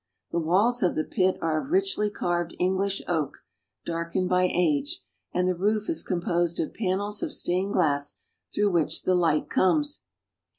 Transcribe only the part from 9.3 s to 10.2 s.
comes.